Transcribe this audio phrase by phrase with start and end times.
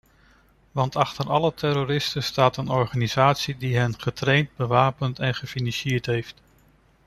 [0.71, 6.41] Want achter alle terroristen staat een organisatie die hen getraind, bewapend en gefinancierd heeft.